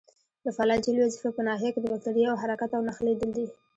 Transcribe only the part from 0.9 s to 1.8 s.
وظیفه په ناحیه کې